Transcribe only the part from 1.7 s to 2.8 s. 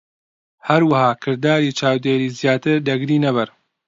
چاودێری زیاتر